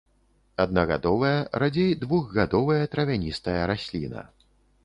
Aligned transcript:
Аднагадовая, 0.63 1.35
радзей 1.63 1.93
двухгадовая 2.05 2.81
травяністая 2.97 3.59
расліна. 3.75 4.29